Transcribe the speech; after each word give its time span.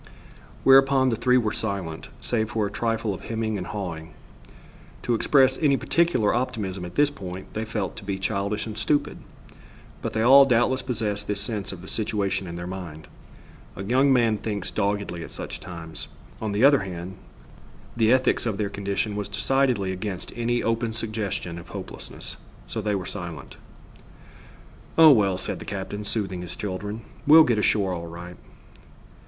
Whereupon 0.63 1.09
the 1.09 1.15
three 1.15 1.37
were 1.37 1.51
silent, 1.51 2.09
save 2.21 2.49
for 2.49 2.65
a 2.65 2.71
trifle 2.71 3.13
of 3.13 3.25
hemming 3.25 3.55
and 3.59 3.67
hawing. 3.67 4.15
To 5.03 5.13
express 5.13 5.59
any 5.59 5.77
particular 5.77 6.33
optimism 6.33 6.85
at 6.85 6.95
this 6.95 7.11
time 7.11 7.45
they 7.53 7.65
felt 7.65 7.95
to 7.97 8.03
be 8.03 8.17
childish 8.17 8.65
and 8.65 8.75
stupid, 8.75 9.19
but 10.01 10.13
they 10.13 10.23
all 10.23 10.43
doubtless 10.43 10.81
possessed 10.81 11.27
this 11.27 11.39
sense 11.39 11.71
of 11.71 11.83
the 11.83 11.87
situation 11.87 12.47
in 12.47 12.55
their 12.55 12.65
mind. 12.65 13.07
A 13.75 13.83
young 13.83 14.11
man 14.11 14.39
thinks 14.39 14.71
doggedly 14.71 15.23
at 15.23 15.31
such 15.33 15.59
times. 15.59 16.07
On 16.41 16.51
the 16.51 16.63
other 16.63 16.79
hand, 16.79 17.15
the 17.95 18.11
ethics 18.11 18.47
of 18.47 18.57
their 18.57 18.69
condition 18.69 19.15
was 19.15 19.27
decidedly 19.29 19.91
against 19.91 20.33
any 20.35 20.63
open 20.63 20.93
suggestion 20.93 21.59
of 21.59 21.67
hopelessness. 21.69 22.37
So 22.65 22.81
they 22.81 22.95
were 22.95 23.05
silent. 23.05 23.55
"Oh, 24.97 25.11
well," 25.11 25.37
said 25.37 25.59
the 25.59 25.63
captain, 25.63 26.05
soothing 26.05 26.41
his 26.41 26.55
children, 26.55 27.01
"We'll 27.27 27.43
get 27.43 27.59
ashore 27.59 27.93
all 27.93 28.07
right." 28.07 28.37